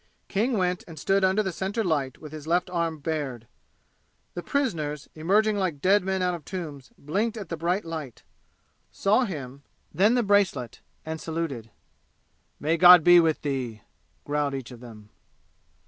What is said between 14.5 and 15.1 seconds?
each of them.